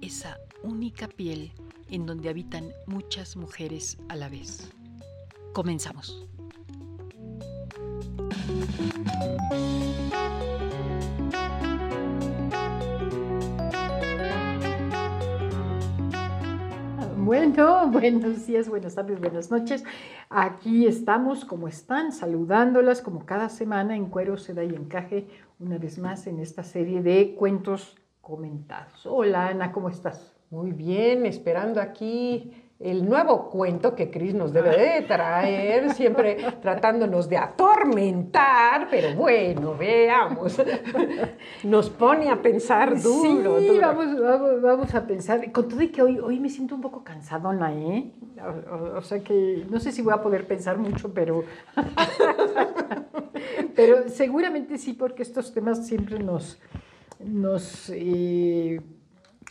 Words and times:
esa 0.00 0.38
única 0.62 1.08
piel 1.08 1.52
en 1.90 2.06
donde 2.06 2.28
habitan 2.28 2.72
muchas 2.86 3.36
mujeres 3.36 3.98
a 4.08 4.16
la 4.16 4.28
vez. 4.28 4.70
Comenzamos. 5.52 6.26
Bueno, 17.16 17.88
buenos 17.92 18.46
días, 18.46 18.68
buenas 18.68 18.94
tardes, 18.94 19.20
buenas 19.20 19.50
noches. 19.50 19.84
Aquí 20.30 20.86
estamos, 20.86 21.44
como 21.44 21.68
están, 21.68 22.12
saludándolas 22.12 23.02
como 23.02 23.26
cada 23.26 23.48
semana 23.48 23.96
en 23.96 24.06
Cuero, 24.06 24.38
Seda 24.38 24.64
y 24.64 24.74
Encaje, 24.74 25.28
una 25.58 25.76
vez 25.76 25.98
más 25.98 26.26
en 26.26 26.38
esta 26.38 26.62
serie 26.62 27.02
de 27.02 27.34
cuentos 27.34 27.96
comentados. 28.28 29.06
Hola 29.06 29.48
Ana, 29.48 29.72
¿cómo 29.72 29.88
estás? 29.88 30.34
Muy 30.50 30.72
bien, 30.72 31.24
esperando 31.24 31.80
aquí 31.80 32.52
el 32.78 33.08
nuevo 33.08 33.48
cuento 33.48 33.94
que 33.94 34.10
Cris 34.10 34.34
nos 34.34 34.52
debe 34.52 34.76
de 34.76 35.02
traer, 35.02 35.90
siempre 35.94 36.36
tratándonos 36.60 37.26
de 37.30 37.38
atormentar, 37.38 38.88
pero 38.90 39.16
bueno, 39.16 39.74
veamos. 39.76 40.60
Nos 41.64 41.88
pone 41.88 42.28
a 42.28 42.42
pensar 42.42 43.00
duro. 43.00 43.60
Sí, 43.60 43.78
Vamos, 43.80 44.20
vamos, 44.20 44.62
vamos, 44.62 44.94
a 44.94 45.06
pensar. 45.06 45.50
Con 45.50 45.66
todo 45.66 45.80
y 45.80 45.88
que 45.88 46.02
hoy, 46.02 46.18
hoy 46.18 46.38
me 46.38 46.50
siento 46.50 46.74
un 46.74 46.82
poco 46.82 47.02
cansadona, 47.02 47.72
¿eh? 47.72 48.12
O, 48.70 48.98
o, 48.98 49.02
sea 49.02 49.24
que 49.24 49.64
no 49.70 49.80
sé 49.80 49.90
si 49.90 50.02
voy 50.02 50.12
a 50.12 50.20
poder 50.20 50.46
pensar 50.46 50.76
mucho, 50.76 51.14
pero. 51.14 51.44
pero 53.74 54.08
seguramente 54.08 54.76
sí, 54.76 54.92
porque 54.92 55.22
estos 55.22 55.54
temas 55.54 55.86
siempre 55.86 56.18
nos. 56.18 56.60
Nos 57.20 57.90
eh, 57.90 58.80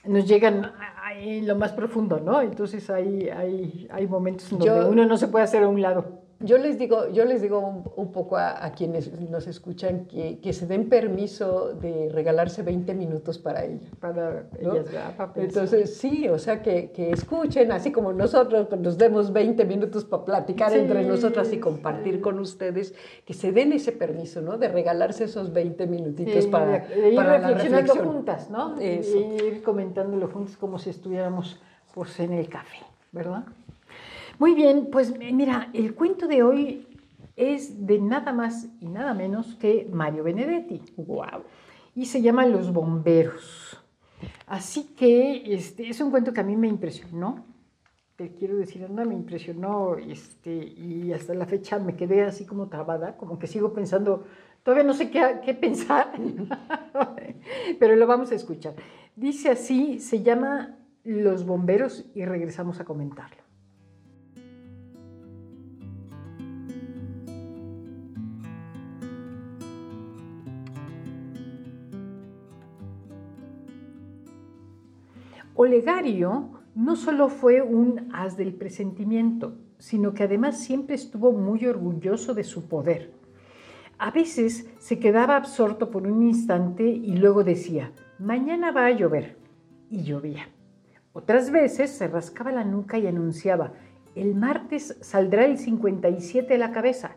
nos 0.05 0.27
llegan 0.27 0.71
en 1.19 1.47
lo 1.47 1.55
más 1.55 1.73
profundo, 1.73 2.19
¿no? 2.19 2.41
Entonces 2.41 2.89
hay, 2.89 3.29
hay, 3.29 3.87
hay 3.91 4.07
momentos 4.07 4.51
en 4.51 4.59
donde 4.59 4.89
uno 4.89 5.05
no 5.05 5.17
se 5.17 5.27
puede 5.27 5.45
hacer 5.45 5.63
a 5.63 5.67
un 5.67 5.81
lado. 5.81 6.21
Yo 6.39 6.59
les 6.59 6.77
digo, 6.77 7.09
yo 7.09 7.25
les 7.25 7.41
digo 7.41 7.83
un, 7.95 8.11
poco 8.11 8.37
a, 8.37 8.71
quienes 8.75 9.11
nos 9.29 9.47
escuchan 9.47 10.05
que, 10.05 10.39
que, 10.39 10.53
se 10.53 10.67
den 10.67 10.87
permiso 10.87 11.73
de 11.73 12.09
regalarse 12.11 12.61
20 12.61 12.93
minutos 12.93 13.39
para 13.39 13.65
ella. 13.65 13.89
Para 13.99 14.47
ellas, 14.59 14.85
para 15.17 15.31
Entonces, 15.35 15.97
sí, 15.97 16.27
o 16.29 16.37
sea, 16.37 16.61
que, 16.61 16.91
que, 16.91 17.11
escuchen, 17.11 17.71
así 17.71 17.91
como 17.91 18.13
nosotros 18.13 18.67
pues, 18.67 18.79
nos 18.79 18.99
demos 18.99 19.33
20 19.33 19.65
minutos 19.65 20.05
para 20.05 20.25
platicar 20.25 20.73
entre 20.73 21.03
nosotras 21.05 21.51
y 21.51 21.59
compartir 21.59 22.21
con 22.21 22.39
ustedes, 22.39 22.93
que 23.25 23.33
se 23.33 23.51
den 23.51 23.73
ese 23.73 23.91
permiso, 23.91 24.41
¿no? 24.41 24.59
De 24.59 24.67
regalarse 24.67 25.23
esos 25.23 25.51
20 25.51 25.87
minutitos 25.87 26.45
para, 26.45 26.85
ir 26.95 27.15
para 27.15 27.39
reflexionando 27.39 27.95
juntas, 27.95 28.51
¿no? 28.51 28.79
Eso. 28.79 29.17
De 29.17 29.47
ir 29.47 29.63
comentándolo 29.63 30.27
juntas 30.27 30.55
como 30.55 30.77
si 30.77 30.91
estuviéramos 30.91 31.59
pues, 31.95 32.19
en 32.19 32.33
el 32.33 32.47
café, 32.47 32.77
¿verdad? 33.11 33.45
Muy 34.39 34.53
bien, 34.53 34.89
pues 34.91 35.17
mira, 35.17 35.69
el 35.73 35.95
cuento 35.95 36.27
de 36.27 36.43
hoy 36.43 36.87
es 37.35 37.85
de 37.85 37.99
nada 37.99 38.33
más 38.33 38.67
y 38.81 38.87
nada 38.87 39.13
menos 39.13 39.55
que 39.55 39.87
Mario 39.91 40.23
Benedetti. 40.23 40.81
¡Wow! 40.97 41.43
Y 41.95 42.05
se 42.05 42.21
llama 42.21 42.45
Los 42.45 42.71
Bomberos. 42.73 43.79
Así 44.47 44.95
que 44.95 45.53
este, 45.53 45.89
es 45.89 46.01
un 46.01 46.11
cuento 46.11 46.33
que 46.33 46.41
a 46.41 46.43
mí 46.43 46.55
me 46.55 46.67
impresionó. 46.67 47.45
Te 48.15 48.33
quiero 48.33 48.57
decir, 48.57 48.83
anda, 48.83 49.05
me 49.05 49.13
impresionó 49.13 49.95
este, 49.97 50.51
y 50.51 51.13
hasta 51.13 51.35
la 51.35 51.45
fecha 51.45 51.77
me 51.77 51.95
quedé 51.95 52.23
así 52.23 52.45
como 52.45 52.67
trabada, 52.67 53.15
como 53.15 53.37
que 53.37 53.45
sigo 53.45 53.73
pensando, 53.73 54.25
todavía 54.63 54.83
no 54.83 54.95
sé 54.95 55.11
qué, 55.11 55.39
qué 55.45 55.53
pensar, 55.53 56.13
pero 57.79 57.95
lo 57.95 58.07
vamos 58.07 58.31
a 58.31 58.35
escuchar. 58.35 58.73
Dice 59.15 59.49
así, 59.49 59.99
se 59.99 60.23
llama 60.23 60.76
Los 61.07 61.45
Bomberos 61.45 62.03
y 62.15 62.25
regresamos 62.25 62.81
a 62.81 62.83
comentarlo. 62.83 63.41
Olegario 75.55 76.49
no 76.75 76.97
solo 76.97 77.29
fue 77.29 77.61
un 77.61 78.09
as 78.11 78.35
del 78.35 78.53
presentimiento, 78.53 79.55
sino 79.77 80.13
que 80.13 80.23
además 80.23 80.59
siempre 80.59 80.95
estuvo 80.95 81.31
muy 81.31 81.65
orgulloso 81.65 82.33
de 82.33 82.43
su 82.43 82.67
poder. 82.67 83.13
A 83.97 84.11
veces 84.11 84.69
se 84.77 84.99
quedaba 84.99 85.37
absorto 85.37 85.89
por 85.89 86.05
un 86.05 86.21
instante 86.21 86.83
y 86.83 87.15
luego 87.15 87.45
decía, 87.45 87.93
mañana 88.19 88.73
va 88.73 88.87
a 88.87 88.91
llover. 88.91 89.37
Y 89.89 90.03
llovía. 90.03 90.49
Otras 91.17 91.49
veces 91.49 91.89
se 91.89 92.07
rascaba 92.07 92.51
la 92.51 92.63
nuca 92.63 92.99
y 92.99 93.07
anunciaba, 93.07 93.73
el 94.13 94.35
martes 94.35 94.99
saldrá 95.01 95.45
el 95.45 95.57
57 95.57 96.53
a 96.53 96.57
la 96.59 96.71
cabeza. 96.71 97.15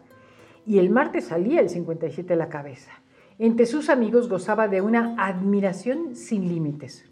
Y 0.64 0.78
el 0.78 0.88
martes 0.88 1.26
salía 1.26 1.60
el 1.60 1.68
57 1.68 2.32
a 2.32 2.36
la 2.36 2.48
cabeza. 2.48 2.92
Entre 3.38 3.66
sus 3.66 3.90
amigos 3.90 4.30
gozaba 4.30 4.68
de 4.68 4.80
una 4.80 5.16
admiración 5.18 6.16
sin 6.16 6.48
límites. 6.48 7.04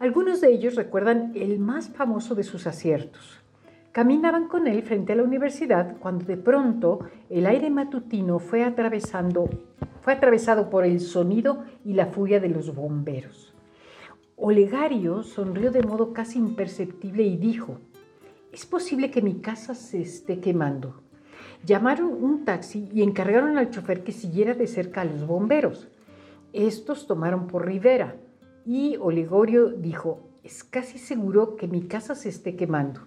Algunos 0.00 0.40
de 0.40 0.48
ellos 0.50 0.74
recuerdan 0.74 1.30
el 1.36 1.60
más 1.60 1.88
famoso 1.88 2.34
de 2.34 2.42
sus 2.42 2.66
aciertos. 2.66 3.40
Caminaban 3.92 4.48
con 4.48 4.66
él 4.66 4.82
frente 4.82 5.12
a 5.12 5.16
la 5.16 5.22
universidad 5.22 5.98
cuando 6.00 6.24
de 6.24 6.36
pronto 6.36 6.98
el 7.30 7.46
aire 7.46 7.70
matutino 7.70 8.40
fue, 8.40 8.64
atravesando, 8.64 9.48
fue 10.00 10.14
atravesado 10.14 10.68
por 10.68 10.84
el 10.84 10.98
sonido 10.98 11.62
y 11.84 11.92
la 11.92 12.06
furia 12.06 12.40
de 12.40 12.48
los 12.48 12.74
bomberos. 12.74 13.54
Olegario 14.40 15.24
sonrió 15.24 15.72
de 15.72 15.82
modo 15.82 16.12
casi 16.12 16.38
imperceptible 16.38 17.24
y 17.24 17.36
dijo, 17.36 17.80
es 18.52 18.66
posible 18.66 19.10
que 19.10 19.20
mi 19.20 19.40
casa 19.40 19.74
se 19.74 20.00
esté 20.00 20.38
quemando. 20.38 21.02
Llamaron 21.64 22.12
un 22.12 22.44
taxi 22.44 22.88
y 22.94 23.02
encargaron 23.02 23.58
al 23.58 23.70
chofer 23.70 24.04
que 24.04 24.12
siguiera 24.12 24.54
de 24.54 24.68
cerca 24.68 25.00
a 25.00 25.04
los 25.04 25.26
bomberos. 25.26 25.88
Estos 26.52 27.08
tomaron 27.08 27.48
por 27.48 27.66
Rivera 27.66 28.14
y 28.64 28.96
Olegorio 28.98 29.70
dijo, 29.70 30.20
es 30.44 30.62
casi 30.62 30.98
seguro 30.98 31.56
que 31.56 31.66
mi 31.66 31.88
casa 31.88 32.14
se 32.14 32.28
esté 32.28 32.54
quemando. 32.54 33.00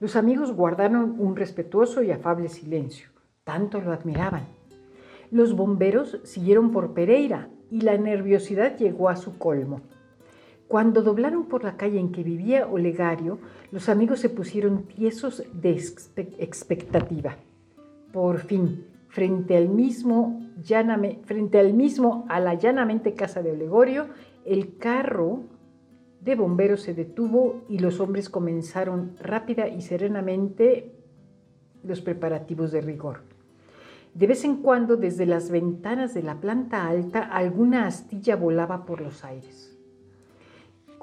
Los 0.00 0.16
amigos 0.16 0.50
guardaron 0.50 1.14
un 1.20 1.36
respetuoso 1.36 2.02
y 2.02 2.10
afable 2.10 2.48
silencio. 2.48 3.10
Tanto 3.44 3.80
lo 3.80 3.92
admiraban. 3.92 4.48
Los 5.30 5.54
bomberos 5.54 6.18
siguieron 6.24 6.72
por 6.72 6.94
Pereira 6.94 7.48
y 7.70 7.82
la 7.82 7.96
nerviosidad 7.96 8.76
llegó 8.76 9.08
a 9.08 9.14
su 9.14 9.38
colmo. 9.38 9.80
Cuando 10.74 11.02
doblaron 11.02 11.44
por 11.44 11.62
la 11.62 11.76
calle 11.76 12.00
en 12.00 12.10
que 12.10 12.24
vivía 12.24 12.66
Olegario, 12.66 13.38
los 13.70 13.88
amigos 13.88 14.18
se 14.18 14.28
pusieron 14.28 14.82
tiesos 14.82 15.44
de 15.52 15.70
expectativa. 15.70 17.36
Por 18.12 18.40
fin, 18.40 18.84
frente 19.06 19.56
al 19.56 19.68
mismo, 19.68 20.42
frente 21.26 21.60
al 21.60 21.74
mismo 21.74 22.26
a 22.28 22.40
la 22.40 22.54
llanamente 22.54 23.14
casa 23.14 23.40
de 23.40 23.52
Olegorio, 23.52 24.08
el 24.44 24.76
carro 24.76 25.44
de 26.20 26.34
bomberos 26.34 26.80
se 26.80 26.92
detuvo 26.92 27.62
y 27.68 27.78
los 27.78 28.00
hombres 28.00 28.28
comenzaron 28.28 29.16
rápida 29.20 29.68
y 29.68 29.80
serenamente 29.80 30.90
los 31.84 32.00
preparativos 32.00 32.72
de 32.72 32.80
rigor. 32.80 33.20
De 34.12 34.26
vez 34.26 34.44
en 34.44 34.56
cuando, 34.56 34.96
desde 34.96 35.24
las 35.24 35.52
ventanas 35.52 36.14
de 36.14 36.24
la 36.24 36.40
planta 36.40 36.88
alta, 36.88 37.20
alguna 37.20 37.86
astilla 37.86 38.34
volaba 38.34 38.84
por 38.84 39.00
los 39.00 39.22
aires. 39.22 39.73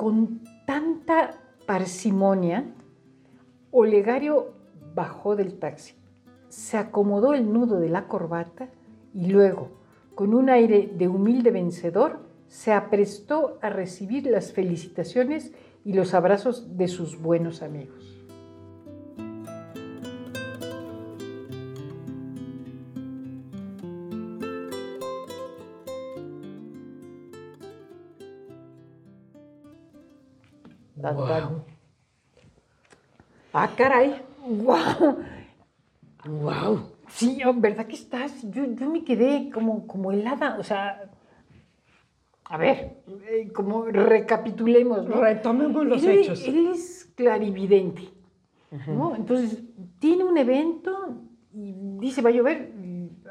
Con 0.01 0.39
tanta 0.65 1.38
parsimonia, 1.68 2.65
Olegario 3.69 4.51
bajó 4.95 5.36
del 5.36 5.59
taxi, 5.59 5.94
se 6.50 6.77
acomodó 6.77 7.36
el 7.36 7.53
nudo 7.53 7.80
de 7.80 7.89
la 7.89 8.07
corbata 8.07 8.69
y 9.13 9.27
luego, 9.27 9.69
con 10.15 10.33
un 10.33 10.50
aire 10.50 10.92
de 10.92 11.07
humilde 11.07 11.51
vencedor, 11.51 12.21
se 12.48 12.74
aprestó 12.74 13.59
a 13.62 13.69
recibir 13.69 14.25
las 14.25 14.53
felicitaciones 14.53 15.53
y 15.86 15.94
los 15.94 16.15
abrazos 16.15 16.77
de 16.77 16.88
sus 16.88 17.21
buenos 17.21 17.62
amigos. 17.62 18.11
Wow. 31.13 31.66
Ah, 33.54 33.69
caray. 33.75 34.22
¡Wow! 34.46 35.24
Wow. 36.25 36.92
Sí, 37.10 37.40
oh, 37.46 37.54
¿verdad 37.54 37.86
que 37.88 37.96
estás? 37.96 38.42
Yo, 38.44 38.63
yo 38.66 38.90
me 38.90 39.04
quedé 39.04 39.50
como, 39.52 39.86
como 39.86 40.12
helada, 40.12 40.58
o 40.60 40.63
sea, 40.63 41.12
a 42.46 42.58
ver, 42.58 42.98
eh, 43.30 43.52
como 43.54 43.86
recapitulemos, 43.86 45.08
¿no? 45.08 45.22
Retomemos 45.22 45.86
los 45.86 46.04
él, 46.04 46.19
hechos. 46.19 46.48
Él 46.48 46.68
es 46.68 47.12
clarividente, 47.16 48.10
¿no? 48.88 49.16
Entonces, 49.16 49.62
tiene 50.00 50.24
un 50.24 50.38
evento 50.38 51.18
y 51.54 51.74
dice, 52.00 52.22
va 52.22 52.30
a 52.30 52.34
llover, 52.34 52.72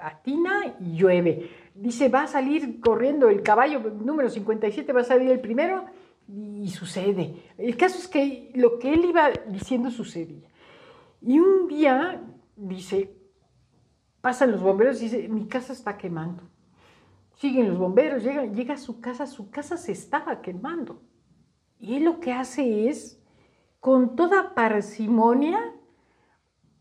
atina 0.03 0.77
y 0.81 0.97
llueve. 0.97 1.51
Dice, 1.75 2.09
va 2.09 2.23
a 2.23 2.27
salir 2.27 2.81
corriendo 2.81 3.29
el 3.29 3.43
caballo 3.43 3.81
número 3.81 4.29
57, 4.29 4.93
va 4.93 5.01
a 5.01 5.05
salir 5.05 5.31
el 5.31 5.41
primero 5.41 5.87
y 6.33 6.69
sucede. 6.71 7.43
El 7.59 7.77
caso 7.77 7.99
es 7.99 8.09
que 8.09 8.53
lo 8.55 8.79
que 8.79 8.93
él 8.93 9.05
iba 9.05 9.31
diciendo 9.49 9.91
sucedía. 9.91 10.49
Y 11.21 11.39
un 11.39 11.67
día, 11.67 12.23
dice, 12.57 13.17
pasan 14.21 14.53
los 14.53 14.63
bomberos 14.63 15.01
y 15.01 15.05
dice, 15.05 15.29
mi 15.29 15.47
casa 15.47 15.73
está 15.73 15.97
quemando. 15.97 16.45
Siguen 17.35 17.69
los 17.69 17.79
bomberos, 17.79 18.23
llega, 18.23 18.45
llega 18.45 18.75
a 18.75 18.79
su 18.79 19.01
casa, 19.01 19.27
su 19.27 19.51
casa 19.51 19.77
se 19.77 19.93
estaba 19.93 20.41
quemando. 20.41 21.03
Y 21.79 21.97
él 21.97 22.05
lo 22.05 22.21
que 22.21 22.33
hace 22.33 22.89
es, 22.89 23.23
con 23.81 24.15
toda 24.15 24.55
parsimonia, 24.55 25.75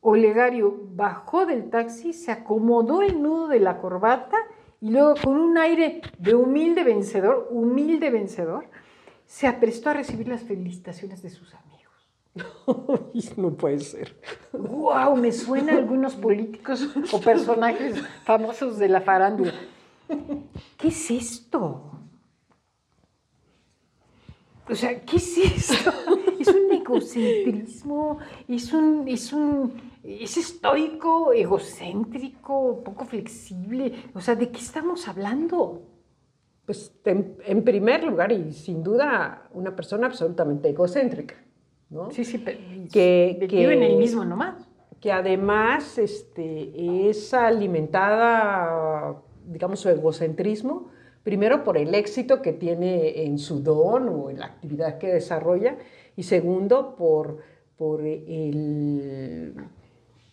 Olegario 0.02 0.78
bajó 0.92 1.46
del 1.46 1.70
taxi, 1.70 2.14
se 2.14 2.32
acomodó 2.32 3.02
el 3.02 3.22
nudo 3.22 3.48
de 3.48 3.60
la 3.60 3.80
corbata 3.80 4.38
y 4.82 4.92
luego 4.92 5.16
con 5.24 5.38
un 5.38 5.58
aire 5.58 6.02
de 6.18 6.36
humilde 6.36 6.84
vencedor, 6.84 7.48
humilde 7.52 8.10
vencedor, 8.10 8.70
se 9.30 9.46
aprestó 9.46 9.92
a 9.92 9.94
recibir 9.94 10.28
las 10.28 10.42
felicitaciones 10.42 11.22
de 11.22 11.30
sus 11.30 11.54
amigos. 11.54 13.36
no 13.38 13.54
puede 13.54 13.80
ser. 13.80 14.20
¡Wow! 14.52 15.16
Me 15.18 15.32
suena 15.32 15.74
a 15.74 15.78
algunos 15.78 16.16
políticos 16.16 16.90
o 17.12 17.22
personajes 17.22 18.02
famosos 18.24 18.80
de 18.80 18.90
la 18.90 19.02
farándula. 19.02 19.54
¿Qué 20.78 20.88
es 20.88 21.12
esto? 21.12 21.92
O 24.68 24.74
sea, 24.74 25.00
¿qué 25.06 25.18
es 25.18 25.38
esto? 25.38 25.94
Es 26.40 26.48
un 26.48 26.72
egocentrismo, 26.72 28.18
es 28.48 28.74
un, 28.74 29.08
es 29.08 29.32
un, 29.32 29.74
es 30.04 30.38
estoico, 30.38 31.34
egocéntrico, 31.34 32.84
poco 32.84 33.06
flexible. 33.06 34.10
O 34.16 34.22
sea, 34.22 34.34
¿de 34.34 34.50
qué 34.50 34.58
estamos 34.58 35.08
hablando? 35.08 35.99
Pues 36.70 36.94
en, 37.06 37.36
en 37.48 37.64
primer 37.64 38.04
lugar, 38.04 38.32
y 38.32 38.52
sin 38.54 38.84
duda, 38.84 39.50
una 39.56 39.76
persona 39.76 40.06
absolutamente 40.06 40.70
egocéntrica, 40.70 41.34
¿no? 41.90 42.12
Sí, 42.12 42.24
sí, 42.24 42.38
pero 42.38 42.60
Que- 42.94 43.48
que, 43.50 43.64
en 43.74 43.82
el 43.82 43.98
mismo 43.98 44.24
nomás. 44.24 44.70
que 45.02 45.12
además 45.12 45.98
este, 45.98 47.10
es 47.10 47.34
alimentada, 47.34 49.20
digamos, 49.48 49.80
su 49.80 49.90
egocentrismo, 49.90 50.90
primero 51.24 51.64
por 51.64 51.76
el 51.76 51.96
éxito 51.96 52.44
que 52.44 52.54
tiene 52.54 53.24
en 53.26 53.40
su 53.40 53.64
don 53.64 54.08
o 54.08 54.30
en 54.30 54.40
la 54.40 54.46
actividad 54.46 55.00
que 55.00 55.08
desarrolla, 55.08 55.76
y 56.16 56.22
segundo 56.22 56.96
por, 56.96 57.40
por 57.78 58.06
el 58.06 59.56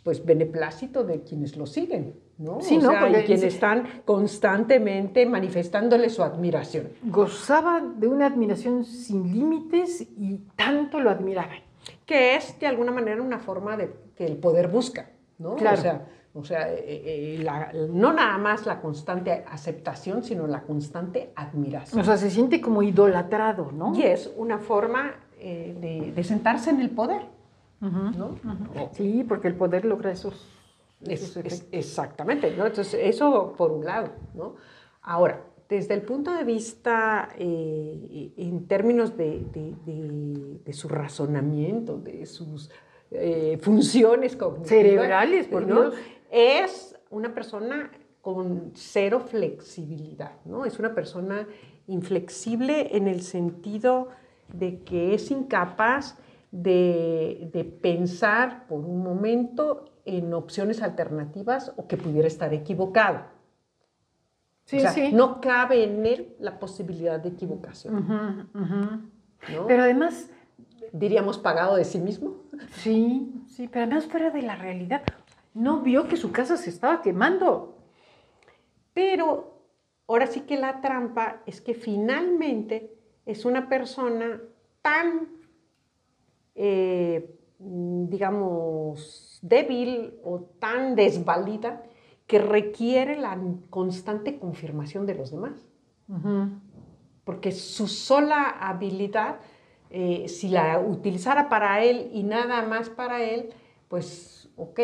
pues, 0.02 0.22
beneplácito 0.22 1.02
de 1.02 1.22
quienes 1.22 1.56
lo 1.56 1.64
siguen, 1.64 2.12
¿no? 2.38 2.60
Sí, 2.60 2.76
O 2.78 2.82
¿no? 2.82 2.90
sea, 2.90 3.00
Porque 3.00 3.24
quienes 3.24 3.44
están 3.44 4.02
constantemente 4.04 5.24
manifestándole 5.26 6.10
su 6.10 6.22
admiración. 6.22 6.88
Gozaba 7.04 7.80
de 7.80 8.06
una 8.08 8.26
admiración 8.26 8.84
sin 8.84 9.32
límites 9.32 10.02
y 10.18 10.38
tanto 10.56 11.00
lo 11.00 11.10
admiraban. 11.10 11.58
que 12.04 12.34
es 12.36 12.58
de 12.58 12.66
alguna 12.66 12.90
manera 12.92 13.22
una 13.22 13.38
forma 13.38 13.76
de 13.76 13.92
que 14.16 14.26
el 14.26 14.36
poder 14.36 14.68
busca, 14.68 15.10
¿no? 15.38 15.54
Claro. 15.56 15.78
O 15.78 15.82
sea, 15.82 16.06
o 16.34 16.44
sea 16.44 16.72
eh, 16.72 16.84
eh, 17.38 17.40
la- 17.42 17.72
no 17.90 18.12
nada 18.12 18.36
más 18.38 18.66
la 18.66 18.80
constante 18.80 19.44
aceptación, 19.48 20.22
sino 20.24 20.46
la 20.48 20.62
constante 20.62 21.30
admiración. 21.36 22.00
O 22.00 22.04
sea, 22.04 22.16
se 22.16 22.28
siente 22.30 22.60
como 22.60 22.82
idolatrado, 22.82 23.70
¿no? 23.72 23.94
y 23.96 24.02
es 24.02 24.30
una 24.36 24.58
forma 24.58 25.14
eh, 25.38 25.76
de, 25.80 26.12
de 26.12 26.24
sentarse 26.24 26.70
en 26.70 26.80
el 26.80 26.90
poder, 26.90 27.22
¿no? 27.80 28.36
Sí, 28.92 29.24
porque 29.28 29.48
el 29.48 29.54
poder 29.54 29.84
logra 29.84 30.10
esos, 30.10 30.34
Es- 30.34 30.55
esos 31.08 31.30
es- 31.30 31.46
efectos. 31.46 31.68
exactamente, 31.72 32.54
¿no? 32.56 32.66
Entonces, 32.66 32.98
eso 33.02 33.54
por 33.56 33.72
un 33.72 33.84
lado, 33.84 34.10
¿no? 34.34 34.54
Ahora, 35.02 35.42
desde 35.68 35.94
el 35.94 36.02
punto 36.02 36.32
de 36.32 36.44
vista, 36.44 37.28
eh, 37.38 38.32
en 38.36 38.66
términos 38.68 39.16
de, 39.16 39.40
de- 39.52 39.74
de- 39.84 40.58
de 40.64 40.72
su 40.72 40.88
razonamiento, 40.88 41.98
de 41.98 42.26
sus 42.26 42.70
eh, 43.12 43.58
funciones 43.62 44.34
cognitivas, 44.36 44.68
Cerebrales, 44.68 45.46
por 45.46 45.66
¿no? 45.66 45.90
Dios. 45.90 45.94
Es 46.30 46.96
una 47.10 47.32
persona 47.34 47.90
con 48.20 48.72
cero 48.74 49.20
flexibilidad, 49.20 50.32
¿no? 50.44 50.64
Es 50.64 50.78
una 50.80 50.92
persona 50.94 51.46
inflexible 51.86 52.96
en 52.96 53.06
el 53.06 53.22
sentido 53.22 54.08
de 54.52 54.80
que 54.80 55.14
es 55.14 55.30
incapaz 55.30 56.18
de, 56.50 57.48
de 57.52 57.64
pensar 57.64 58.66
por 58.66 58.80
un 58.80 59.02
momento 59.02 59.84
en 60.06 60.32
opciones 60.32 60.82
alternativas 60.82 61.72
o 61.76 61.86
que 61.86 61.96
pudiera 61.96 62.26
estar 62.26 62.54
equivocado. 62.54 63.24
Sí, 64.64 64.78
o 64.78 64.80
sea, 64.80 64.92
sí. 64.92 65.12
no 65.12 65.40
cabe 65.40 65.84
en 65.84 66.06
él 66.06 66.36
la 66.40 66.58
posibilidad 66.58 67.20
de 67.20 67.28
equivocación. 67.28 68.48
Pero 69.68 69.82
además, 69.82 70.30
Diríamos 70.92 71.38
pagado 71.38 71.76
de 71.76 71.84
sí 71.84 71.98
mismo. 71.98 72.36
sí, 72.70 73.32
sí, 73.46 73.68
pero 73.68 73.84
además 73.84 74.06
fuera 74.06 74.30
de 74.30 74.42
la 74.42 74.56
realidad. 74.56 75.02
No 75.54 75.80
vio 75.80 76.08
que 76.08 76.16
su 76.16 76.32
casa 76.32 76.56
se 76.56 76.70
estaba 76.70 77.02
quemando. 77.02 77.76
Pero 78.92 79.60
ahora 80.06 80.26
sí 80.26 80.42
que 80.42 80.56
la 80.56 80.80
trampa 80.80 81.42
es 81.46 81.60
que 81.60 81.74
finalmente 81.74 82.94
es 83.24 83.44
una 83.44 83.68
persona 83.68 84.40
tan, 84.82 85.28
eh, 86.54 87.38
digamos, 87.58 89.25
débil 89.48 90.18
o 90.24 90.40
tan 90.58 90.94
desvalida 90.94 91.82
que 92.26 92.38
requiere 92.38 93.16
la 93.16 93.38
constante 93.70 94.38
confirmación 94.38 95.06
de 95.06 95.14
los 95.14 95.30
demás. 95.30 95.66
Porque 97.24 97.52
su 97.52 97.86
sola 97.88 98.56
habilidad, 98.60 99.36
eh, 99.90 100.28
si 100.28 100.48
la 100.48 100.78
utilizara 100.80 101.48
para 101.48 101.82
él 101.82 102.10
y 102.12 102.22
nada 102.22 102.62
más 102.62 102.88
para 102.90 103.22
él, 103.22 103.50
pues, 103.88 104.48
ok, 104.56 104.80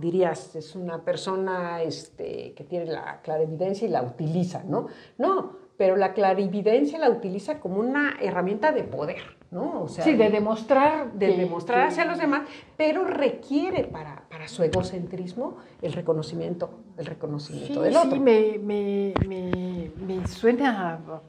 dirías, 0.00 0.56
es 0.56 0.74
una 0.74 1.04
persona 1.04 1.82
este, 1.82 2.54
que 2.54 2.64
tiene 2.64 2.86
la 2.86 3.20
clarividencia 3.22 3.86
y 3.86 3.90
la 3.90 4.02
utiliza, 4.02 4.64
¿no? 4.64 4.86
No, 5.18 5.65
pero 5.76 5.96
la 5.96 6.14
clarividencia 6.14 6.98
la 6.98 7.10
utiliza 7.10 7.60
como 7.60 7.78
una 7.80 8.16
herramienta 8.20 8.72
de 8.72 8.82
poder, 8.84 9.18
¿no? 9.50 9.82
O 9.82 9.88
sea, 9.88 10.04
Sí, 10.04 10.14
de 10.14 10.30
demostrar. 10.30 11.12
de 11.12 11.26
que- 11.26 11.36
demostrar 11.36 11.88
hacia 11.88 12.04
los 12.04 12.18
demás, 12.18 12.42
pero 12.76 13.04
requiere 13.04 13.84
para, 13.84 14.22
para 14.30 14.48
su 14.48 14.62
egocentrismo 14.62 15.58
el 15.82 15.92
reconocimiento, 15.92 16.70
el 16.96 17.04
Sí, 17.04 17.10
reconocimiento 17.10 17.82
del 17.82 17.94
sí, 17.94 17.98
otro. 18.06 18.20
me, 18.20 18.58
me, 18.58 19.12
me, 19.28 19.90
me 20.06 20.26
suena 20.26 20.94
a 20.94 21.20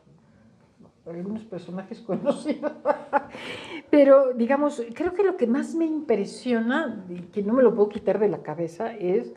algunos 1.09 1.43
personajes 1.43 1.99
conocidos. 2.05 2.71
Pero, 3.89 4.33
digamos, 4.33 4.81
creo 4.93 5.13
que 5.13 5.23
lo 5.23 5.37
que 5.37 5.47
más 5.47 5.73
me 5.75 5.85
impresiona, 5.85 7.05
y 7.09 7.19
que 7.23 7.41
no 7.43 7.53
me 7.53 7.63
lo 7.63 7.73
puedo 7.75 7.89
quitar 7.89 8.19
de 8.19 8.27
la 8.29 8.39
cabeza, 8.43 8.93
es 8.95 9.31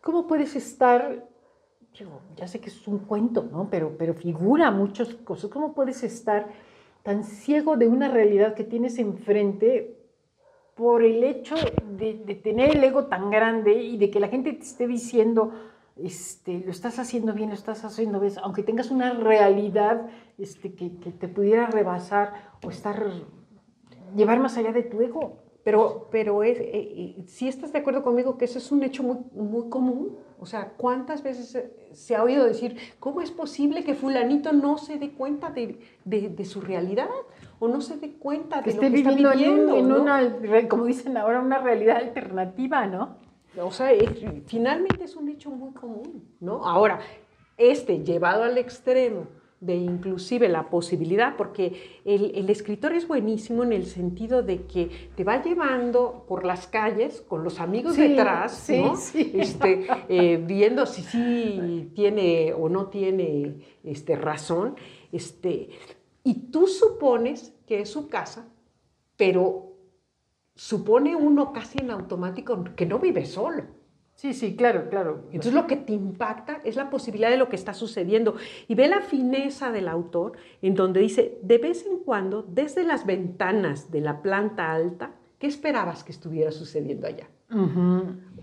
cómo 0.00 0.26
puedes 0.26 0.56
estar, 0.56 1.26
digo, 1.98 2.20
ya 2.36 2.46
sé 2.46 2.60
que 2.60 2.68
es 2.68 2.88
un 2.88 3.00
cuento, 3.00 3.48
¿no? 3.50 3.68
Pero, 3.70 3.96
pero 3.98 4.14
figura 4.14 4.70
muchas 4.70 5.14
cosas. 5.14 5.50
¿Cómo 5.50 5.74
puedes 5.74 6.02
estar 6.02 6.48
tan 7.02 7.24
ciego 7.24 7.76
de 7.76 7.88
una 7.88 8.08
realidad 8.08 8.54
que 8.54 8.64
tienes 8.64 8.98
enfrente 8.98 9.96
por 10.74 11.02
el 11.02 11.22
hecho 11.24 11.56
de, 11.98 12.14
tener 12.42 12.76
el 12.76 12.84
ego 12.84 13.06
tan 13.06 13.30
grande 13.30 13.74
y 13.74 13.98
de 13.98 14.10
que 14.10 14.20
la 14.20 14.28
gente 14.28 14.52
te 14.52 14.62
esté 14.62 14.86
diciendo, 14.86 15.52
este, 15.96 16.60
lo 16.60 16.70
estás 16.70 16.98
haciendo 16.98 17.34
bien, 17.34 17.50
lo 17.50 17.54
estás 17.54 17.84
haciendo 17.84 18.18
bien, 18.18 18.32
aunque 18.42 18.62
tengas 18.62 18.90
una 18.90 19.12
realidad 19.12 20.06
este, 20.38 20.74
que, 20.74 20.96
que 20.96 21.10
te 21.12 21.28
pudiera 21.28 21.66
rebasar 21.66 22.32
o 22.64 22.70
estar, 22.70 23.10
llevar 24.16 24.40
más 24.40 24.56
allá 24.56 24.72
de 24.72 24.82
tu 24.82 25.02
ego. 25.02 25.49
Pero, 25.62 26.08
pero 26.10 26.42
es, 26.42 26.58
eh, 26.58 27.16
¿sí 27.26 27.46
estás 27.46 27.72
de 27.72 27.80
acuerdo 27.80 28.02
conmigo 28.02 28.38
que 28.38 28.46
eso 28.46 28.58
es 28.58 28.72
un 28.72 28.82
hecho 28.82 29.02
muy, 29.02 29.18
muy 29.34 29.68
común? 29.68 30.16
O 30.38 30.46
sea, 30.46 30.72
¿cuántas 30.76 31.22
veces 31.22 31.70
se 31.92 32.16
ha 32.16 32.22
oído 32.22 32.46
decir, 32.46 32.76
¿cómo 32.98 33.20
es 33.20 33.30
posible 33.30 33.84
que 33.84 33.94
fulanito 33.94 34.52
no 34.52 34.78
se 34.78 34.98
dé 34.98 35.10
cuenta 35.10 35.50
de, 35.50 35.78
de, 36.04 36.44
su 36.46 36.62
realidad? 36.62 37.10
O 37.58 37.68
no 37.68 37.82
se 37.82 37.98
dé 37.98 38.12
cuenta 38.12 38.62
de 38.62 38.72
lo 38.72 38.80
que 38.80 38.86
está 38.86 39.10
viviendo. 39.10 39.76
En, 39.76 39.92
una, 39.92 40.38
como 40.66 40.86
dicen 40.86 41.18
ahora, 41.18 41.40
una 41.40 41.58
realidad 41.58 41.96
alternativa, 41.96 42.86
¿no? 42.86 43.16
O 43.60 43.70
sea, 43.70 43.90
finalmente 44.46 45.04
es 45.04 45.14
un 45.14 45.28
hecho 45.28 45.50
muy 45.50 45.72
común, 45.72 46.24
¿no? 46.40 46.64
Ahora, 46.64 47.00
este 47.58 48.02
llevado 48.02 48.44
al 48.44 48.56
extremo, 48.56 49.26
de 49.60 49.76
inclusive 49.76 50.48
la 50.48 50.70
posibilidad, 50.70 51.36
porque 51.36 52.00
el, 52.06 52.48
escritor 52.48 52.94
es 52.94 53.06
buenísimo 53.06 53.62
en 53.62 53.74
el 53.74 53.84
sentido 53.84 54.42
de 54.42 54.62
que 54.62 55.10
te 55.14 55.22
va 55.22 55.42
llevando 55.42 56.24
por 56.26 56.46
las 56.46 56.66
calles 56.66 57.20
con 57.20 57.44
los 57.44 57.60
amigos 57.60 57.96
detrás, 57.96 58.68
¿no? 58.70 58.94
Este, 59.14 59.86
eh, 60.08 60.38
viendo 60.38 60.86
si 60.86 61.02
sí 61.02 61.90
tiene 61.94 62.54
o 62.54 62.70
no 62.70 62.86
tiene 62.86 63.56
este, 63.84 64.16
razón, 64.16 64.76
este, 65.12 65.68
y 66.24 66.50
tú 66.50 66.66
supones 66.66 67.52
que 67.66 67.80
es 67.80 67.90
su 67.90 68.08
casa, 68.08 68.48
pero 69.18 69.74
supone 70.54 71.16
uno 71.16 71.52
casi 71.52 71.80
en 71.80 71.90
automático 71.90 72.64
que 72.76 72.86
no 72.86 72.98
vive 72.98 73.26
solo. 73.26 73.64
Sí, 74.20 74.34
sí, 74.34 74.54
claro, 74.54 74.90
claro. 74.90 75.22
Entonces 75.28 75.54
lo 75.54 75.66
que 75.66 75.76
te 75.76 75.94
impacta 75.94 76.60
es 76.62 76.76
la 76.76 76.90
posibilidad 76.90 77.30
de 77.30 77.38
lo 77.38 77.48
que 77.48 77.56
está 77.56 77.72
sucediendo. 77.72 78.34
Y 78.68 78.74
ve 78.74 78.86
la 78.86 79.00
fineza 79.00 79.72
del 79.72 79.88
autor 79.88 80.32
en 80.60 80.74
donde 80.74 81.00
dice, 81.00 81.38
de 81.40 81.56
vez 81.56 81.86
en 81.86 82.00
cuando, 82.00 82.42
desde 82.42 82.84
las 82.84 83.06
ventanas 83.06 83.90
de 83.90 84.02
la 84.02 84.20
planta 84.20 84.72
alta, 84.72 85.12
¿qué 85.38 85.46
esperabas 85.46 86.04
que 86.04 86.12
estuviera 86.12 86.52
sucediendo 86.52 87.06
allá? 87.06 87.30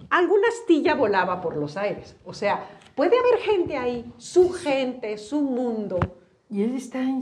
Alguna 0.10 0.48
astilla 0.48 0.96
volaba 0.96 1.41
por 1.41 1.55
los 1.55 1.77
aires. 1.77 2.17
O 2.25 2.34
sea, 2.34 2.67
puede 2.96 3.15
haber 3.15 3.38
gente 3.41 3.77
ahí, 3.77 4.12
su 4.17 4.50
gente, 4.50 5.15
su 5.19 5.41
mundo. 5.41 6.00
Y 6.50 6.63
él 6.63 6.74
está 6.74 7.03
en, 7.03 7.22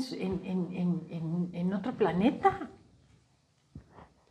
en 1.52 1.74
otro 1.74 1.92
planeta 1.92 2.70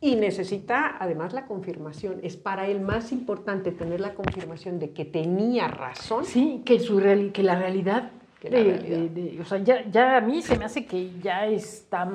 y 0.01 0.15
necesita 0.15 0.97
además 0.99 1.33
la 1.33 1.45
confirmación. 1.45 2.19
Es 2.21 2.37
para 2.37 2.67
él 2.67 2.81
más 2.81 3.11
importante 3.11 3.71
tener 3.71 4.01
la 4.01 4.13
confirmación 4.13 4.79
de 4.79 4.91
que 4.91 5.05
tenía 5.05 5.67
razón. 5.67 6.25
Sí, 6.25 6.61
que, 6.65 6.79
su 6.79 6.99
que 7.33 7.43
la 7.43 7.55
realidad. 7.57 8.11
Que 8.39 8.49
la 8.49 8.57
realidad. 8.57 9.41
o 9.41 9.45
sea, 9.45 9.59
ya, 9.59 9.89
ya, 9.89 10.17
a 10.17 10.21
mí 10.21 10.41
se 10.41 10.57
me 10.57 10.65
hace 10.65 10.85
que 10.85 11.11
ya 11.21 11.47
está 11.47 12.09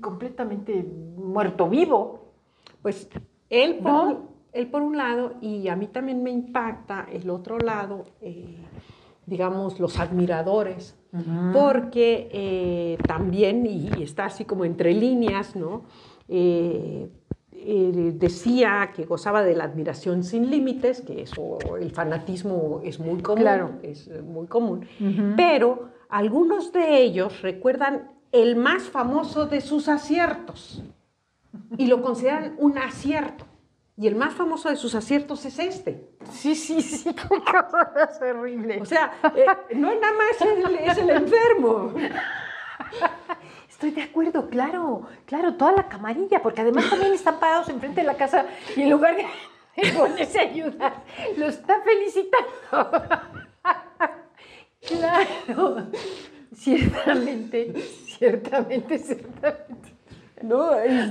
completamente 0.00 0.84
muerto 1.16 1.68
vivo. 1.68 2.32
Pues 2.80 3.08
él 3.50 3.78
por, 3.78 4.22
él 4.52 4.68
por 4.68 4.82
un 4.82 4.96
lado, 4.96 5.34
y 5.40 5.68
a 5.68 5.76
mí 5.76 5.86
también 5.88 6.22
me 6.22 6.30
impacta 6.30 7.06
el 7.12 7.28
otro 7.30 7.58
lado, 7.58 8.06
eh, 8.20 8.56
digamos, 9.26 9.78
los 9.78 9.98
admiradores 9.98 10.96
porque 11.52 12.28
eh, 12.32 12.98
también, 13.06 13.66
y 13.66 14.02
está 14.02 14.26
así 14.26 14.44
como 14.44 14.64
entre 14.64 14.94
líneas, 14.94 15.54
¿no? 15.54 15.82
Eh, 16.28 17.10
eh, 17.52 18.12
decía 18.14 18.90
que 18.96 19.04
gozaba 19.04 19.42
de 19.42 19.54
la 19.54 19.64
admiración 19.64 20.24
sin 20.24 20.50
límites, 20.50 21.02
que 21.02 21.22
eso, 21.22 21.58
el 21.78 21.90
fanatismo 21.90 22.80
es 22.82 22.98
muy 22.98 23.20
común, 23.20 23.42
claro. 23.42 23.70
es 23.82 24.10
muy 24.22 24.46
común, 24.46 24.86
pero 25.36 25.90
algunos 26.08 26.72
de 26.72 27.02
ellos 27.02 27.42
recuerdan 27.42 28.10
el 28.32 28.56
más 28.56 28.84
famoso 28.84 29.46
de 29.46 29.60
sus 29.60 29.88
aciertos 29.88 30.82
y 31.76 31.86
lo 31.86 32.02
consideran 32.02 32.54
un 32.58 32.78
acierto. 32.78 33.44
Y 33.96 34.06
el 34.06 34.16
más 34.16 34.34
famoso 34.34 34.70
de 34.70 34.76
sus 34.76 34.94
aciertos 34.94 35.44
es 35.44 35.58
este. 35.58 36.08
Sí, 36.30 36.54
sí, 36.54 36.80
sí, 36.80 37.14
qué 37.14 37.28
cosa 37.28 38.26
horrible. 38.34 38.80
O 38.80 38.84
sea, 38.86 39.12
eh, 39.36 39.46
no 39.76 39.92
es 39.92 40.00
nada 40.00 40.14
más 40.14 40.30
es 40.40 40.98
el 40.98 41.10
enfermo. 41.10 41.92
Estoy 43.68 43.90
de 43.90 44.02
acuerdo, 44.02 44.48
claro, 44.48 45.08
claro, 45.26 45.54
toda 45.54 45.72
la 45.72 45.88
camarilla, 45.88 46.40
porque 46.40 46.60
además 46.60 46.88
también 46.88 47.12
están 47.12 47.40
parados 47.40 47.68
enfrente 47.68 48.00
de 48.00 48.06
la 48.06 48.16
casa 48.16 48.46
y 48.76 48.82
en 48.82 48.90
lugar 48.90 49.16
de, 49.16 49.92
ponerse 49.92 50.38
a 50.38 50.42
ayudar, 50.42 51.04
lo 51.36 51.46
está 51.46 51.80
felicitando. 51.82 52.90
Claro, 54.84 55.86
ciertamente, 56.56 57.72
ciertamente, 58.04 58.98
ciertamente. 58.98 59.96
No, 60.42 60.74
es... 60.78 61.10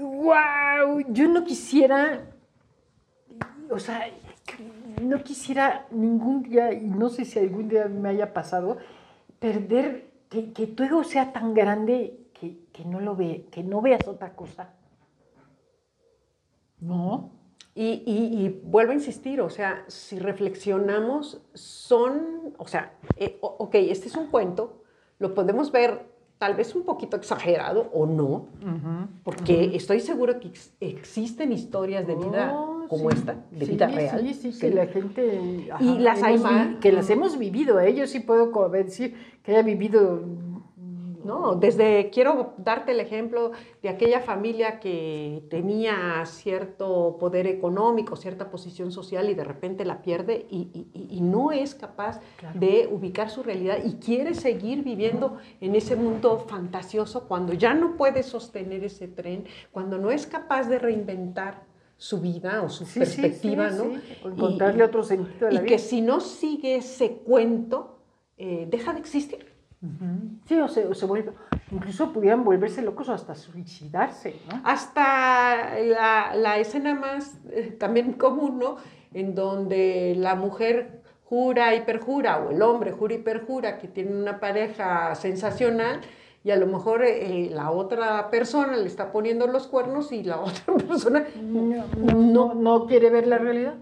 ¡Wow! 0.00 1.04
Yo 1.08 1.28
no 1.28 1.44
quisiera, 1.44 2.24
o 3.70 3.78
sea, 3.78 4.10
no 5.02 5.22
quisiera 5.22 5.86
ningún 5.90 6.42
día, 6.42 6.72
y 6.72 6.86
no 6.86 7.08
sé 7.08 7.24
si 7.24 7.38
algún 7.38 7.68
día 7.68 7.86
me 7.86 8.10
haya 8.10 8.32
pasado, 8.32 8.78
perder, 9.38 10.10
que, 10.28 10.52
que 10.52 10.66
tu 10.66 10.82
ego 10.82 11.04
sea 11.04 11.32
tan 11.32 11.54
grande 11.54 12.18
que, 12.34 12.66
que, 12.72 12.84
no 12.84 13.00
lo 13.00 13.16
ve, 13.16 13.46
que 13.50 13.62
no 13.62 13.80
veas 13.80 14.06
otra 14.06 14.34
cosa. 14.34 14.74
¿No? 16.80 17.30
Y, 17.74 18.02
y, 18.04 18.60
vuelvo 18.64 18.90
a 18.90 18.96
insistir, 18.96 19.40
o 19.40 19.50
sea, 19.50 19.84
si 19.86 20.18
reflexionamos, 20.18 21.40
son, 21.54 22.54
o 22.58 22.66
sea, 22.66 22.92
eh, 23.16 23.38
ok, 23.40 23.74
este 23.76 24.08
es 24.08 24.16
un 24.16 24.26
cuento, 24.26 24.82
lo 25.20 25.32
podemos 25.32 25.70
ver 25.70 26.07
tal 26.38 26.54
vez 26.54 26.74
un 26.74 26.84
poquito 26.84 27.16
exagerado 27.16 27.90
o 27.92 28.06
no, 28.06 28.46
porque 29.24 29.72
estoy 29.74 30.00
seguro 30.00 30.38
que 30.38 30.52
existen 30.80 31.52
historias 31.52 32.06
de 32.06 32.14
vida 32.14 32.52
oh, 32.54 32.86
como 32.88 33.10
esta, 33.10 33.44
de 33.50 33.66
vida 33.66 33.88
real. 33.88 34.20
Sí, 34.20 34.52
sí, 34.52 34.58
que 34.58 34.70
la 34.70 34.86
gente... 34.86 35.40
y 35.80 35.98
las 35.98 36.22
hay 36.22 36.38
Que 36.80 36.92
las 36.92 37.10
hemos 37.10 37.38
vivido, 37.38 37.80
¿eh? 37.80 37.94
yo 37.94 38.06
sí 38.06 38.20
puedo 38.20 38.68
decir 38.68 39.16
que 39.42 39.52
haya 39.52 39.62
vivido 39.62 40.22
¿no? 41.28 41.54
Desde, 41.54 42.08
quiero 42.10 42.54
darte 42.56 42.92
el 42.92 43.00
ejemplo 43.00 43.52
de 43.82 43.90
aquella 43.90 44.20
familia 44.20 44.80
que 44.80 45.44
tenía 45.50 46.24
cierto 46.24 47.18
poder 47.20 47.46
económico, 47.46 48.16
cierta 48.16 48.50
posición 48.50 48.90
social 48.90 49.28
y 49.28 49.34
de 49.34 49.44
repente 49.44 49.84
la 49.84 50.00
pierde 50.00 50.46
y, 50.50 51.20
no 51.20 51.52
es 51.52 51.74
capaz 51.74 52.20
de 52.54 52.88
ubicar 52.90 53.28
su 53.28 53.42
realidad 53.42 53.78
y 53.84 53.94
quiere 53.94 54.34
seguir 54.34 54.82
viviendo 54.82 55.36
en 55.60 55.74
ese 55.74 55.94
mundo 55.94 56.46
fantasioso 56.48 57.28
cuando 57.28 57.52
ya 57.52 57.74
no 57.74 57.96
puede 57.96 58.22
sostener 58.22 58.82
ese 58.84 59.08
tren, 59.08 59.44
cuando 59.70 59.98
no 59.98 60.10
es 60.10 60.26
capaz 60.26 60.68
de 60.68 60.78
reinventar 60.78 61.64
su 61.98 62.20
vida 62.20 62.62
o 62.62 62.70
su 62.70 62.86
perspectiva, 62.86 63.68
¿no? 63.70 63.90
encontrarle 64.24 64.84
otro 64.84 65.02
sentido 65.02 65.48
a 65.48 65.50
la 65.50 65.60
vida. 65.60 65.64
Y 65.64 65.66
que 65.66 65.78
si 65.78 66.00
no 66.00 66.20
sigue 66.20 66.76
ese 66.76 67.16
cuento, 67.16 67.98
eh, 68.38 68.66
deja 68.70 68.94
de 68.94 69.00
existir. 69.00 69.47
Sí, 70.46 70.58
o 70.58 70.66
se, 70.66 70.92
se 70.92 71.06
vuelve, 71.06 71.32
incluso 71.70 72.12
pudieran 72.12 72.44
volverse 72.44 72.82
locos 72.82 73.08
o 73.08 73.12
hasta 73.12 73.36
suicidarse, 73.36 74.34
¿no? 74.50 74.60
Hasta 74.64 75.78
la, 75.80 76.34
la 76.34 76.58
escena 76.58 76.94
más 76.94 77.38
eh, 77.50 77.76
también 77.78 78.14
común, 78.14 78.58
¿no? 78.58 78.76
En 79.14 79.36
donde 79.36 80.14
la 80.16 80.34
mujer 80.34 81.02
jura 81.24 81.76
y 81.76 81.82
perjura, 81.82 82.38
o 82.38 82.50
el 82.50 82.60
hombre 82.62 82.90
jura 82.90 83.14
y 83.14 83.18
perjura 83.18 83.78
que 83.78 83.86
tiene 83.86 84.16
una 84.16 84.40
pareja 84.40 85.14
sensacional, 85.14 86.00
y 86.42 86.50
a 86.50 86.56
lo 86.56 86.66
mejor 86.66 87.04
eh, 87.04 87.48
la 87.52 87.70
otra 87.70 88.30
persona 88.30 88.76
le 88.76 88.86
está 88.86 89.12
poniendo 89.12 89.46
los 89.46 89.68
cuernos 89.68 90.10
y 90.10 90.24
la 90.24 90.40
otra 90.40 90.74
persona 90.74 91.24
no, 91.36 92.54
no 92.54 92.86
quiere 92.86 93.10
ver 93.10 93.26
la 93.26 93.38
realidad 93.38 93.74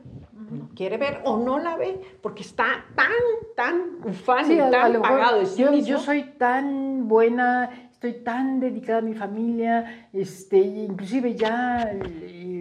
no 0.51 0.69
quiere 0.75 0.97
ver 0.97 1.23
o 1.25 1.37
no 1.37 1.59
la 1.59 1.77
ve 1.77 2.19
porque 2.23 2.43
está 2.43 2.85
tan, 2.95 3.11
tan 3.55 3.99
ufano 4.05 4.53
y 4.53 4.71
tan 4.71 5.01
pagado 5.01 5.41
de 5.41 5.47
sí 5.47 5.63
yo, 5.63 5.73
yo 5.75 5.99
soy 5.99 6.23
tan 6.39 7.09
buena, 7.09 7.89
estoy 7.91 8.15
tan 8.25 8.61
dedicada 8.61 8.99
a 8.99 9.03
mi 9.03 9.15
familia, 9.15 10.09
este, 10.13 10.59
inclusive 10.59 11.35
ya, 11.35 11.91
eh, 11.93 12.61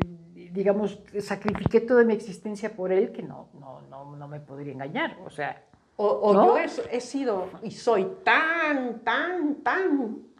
digamos, 0.51 0.99
sacrifiqué 1.19 1.81
toda 1.81 2.03
mi 2.03 2.13
existencia 2.13 2.75
por 2.75 2.91
él 2.91 3.11
que 3.11 3.21
no, 3.23 3.49
no, 3.59 3.81
no, 3.89 4.15
no 4.15 4.27
me 4.27 4.39
podría 4.39 4.73
engañar, 4.73 5.17
o 5.25 5.29
sea... 5.29 5.61
O, 5.97 6.33
yo 6.33 6.57
he 6.91 6.99
sido 6.99 7.47
y 7.63 7.71
soy 7.71 8.05
tan, 8.25 8.99
tan, 8.99 9.63
tan 9.63 10.34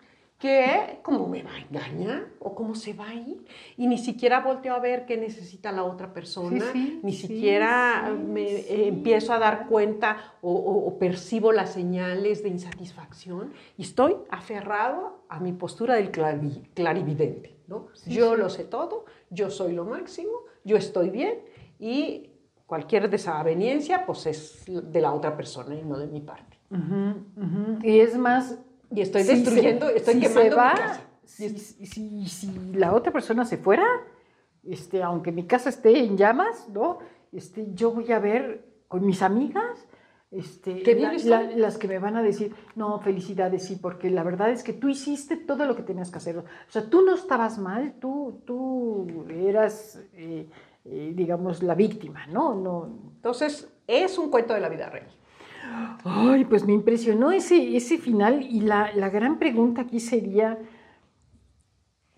que 0.46 1.00
cómo 1.02 1.28
me 1.28 1.42
va 1.42 1.52
a 1.52 1.60
engañar 1.60 2.28
o 2.40 2.54
cómo 2.54 2.76
se 2.76 2.94
va 2.94 3.10
a 3.10 3.14
ir. 3.16 3.44
Y 3.78 3.88
ni 3.88 3.98
siquiera 3.98 4.42
volteo 4.42 4.76
a 4.76 4.80
ver 4.80 5.06
qué 5.06 5.18
necesita 5.18 5.72
la 5.72 5.84
otra 5.84 6.14
persona, 6.14 6.64
ni 7.02 7.14
siquiera 7.14 8.14
me 8.16 8.44
eh, 8.44 8.88
empiezo 8.88 9.34
a 9.34 9.40
dar 9.40 9.68
cuenta 9.68 10.36
o, 10.42 10.98
percibo 11.00 11.52
las 11.52 11.74
señales 11.74 12.44
de 12.44 12.50
insatisfacción. 12.50 13.54
Y 13.78 13.82
estoy 13.82 14.16
aferrado 14.30 15.24
a 15.30 15.40
mi 15.40 15.52
postura 15.52 15.96
del 15.96 16.12
clarividente, 16.12 17.58
¿no? 17.68 17.88
yo 18.06 18.36
lo 18.36 18.50
sé 18.50 18.66
todo, 18.66 19.06
yo 19.32 19.50
soy 19.50 19.74
lo 19.74 19.86
máximo, 19.86 20.32
yo 20.64 20.78
estoy 20.78 21.10
bien 21.10 21.40
y 21.80 22.30
cualquier 22.68 23.10
desaveniencia 23.10 24.06
pues 24.06 24.26
es 24.28 24.64
de 24.68 25.02
la 25.02 25.12
otra 25.12 25.36
persona 25.36 25.76
y 25.76 25.84
no 25.84 25.98
de 25.98 26.08
mi 26.08 26.22
parte. 26.22 26.58
Y 27.84 28.00
es 28.00 28.18
más 28.18 28.60
Y 28.92 29.02
estoy 29.02 29.22
Si 29.24 29.28
se- 29.30 29.36
destruyendo, 29.36 29.90
estoy 29.90 30.16
si 30.16 30.20
quemando 30.22 30.42
se 30.50 30.56
va, 30.56 30.74
mi 30.74 30.80
casa. 30.80 31.02
Si, 31.26 31.50
si- 31.58 32.28
si 32.28 32.72
la 32.74 32.94
otra 32.94 33.12
persona 33.12 33.46
se 33.46 33.58
fuera, 33.58 33.86
este, 34.64 35.02
aunque 35.04 35.32
mi 35.32 35.46
casa 35.46 35.70
esté 35.70 36.00
en 36.00 36.18
llamas, 36.18 36.70
¿no? 36.70 37.00
Este, 37.32 37.68
yo 37.74 37.92
voy 37.92 38.12
a 38.12 38.20
ver 38.20 38.66
con 38.88 39.06
mis 39.06 39.22
amigas, 39.22 39.88
este, 40.32 40.82
Qué 40.84 40.96
la- 40.96 41.14
la- 41.14 41.42
las 41.56 41.78
que 41.78 41.88
me 41.88 42.00
van 42.00 42.16
a 42.18 42.22
decir, 42.24 42.54
no, 42.76 43.00
felicidades, 43.00 43.64
sí, 43.64 43.78
porque 43.78 44.10
la 44.10 44.24
verdad 44.24 44.50
es 44.52 44.64
que 44.64 44.74
tú 44.74 44.90
hiciste 44.90 45.38
todo 45.38 45.66
lo 45.66 45.76
que 45.76 45.84
tenías 45.84 46.12
que 46.12 46.18
hacer. 46.18 46.38
O 46.40 46.44
sea, 46.68 46.90
tú 46.90 47.02
no 47.04 47.16
estabas 47.16 47.58
mal, 47.58 47.96
tú, 48.00 48.42
tú 48.46 49.26
eras, 49.30 50.00
eh, 50.14 50.48
eh, 50.86 51.14
digamos, 51.16 51.64
la 51.64 51.74
víctima, 51.76 52.28
¿no? 52.28 52.54
no 52.56 53.00
Entonces, 53.16 53.68
es 53.88 54.18
un 54.18 54.30
cuento 54.30 54.54
de 54.54 54.60
la 54.62 54.70
vida 54.70 54.90
real. 54.90 55.08
Ay, 56.04 56.46
pues 56.46 56.66
me 56.66 56.74
impresionó 56.74 57.32
ese, 57.32 57.76
ese 57.76 57.98
final 57.98 58.42
y 58.44 58.62
la, 58.62 58.92
la 58.94 59.10
gran 59.10 59.40
pregunta 59.40 59.82
aquí 59.82 60.00
sería, 60.00 60.60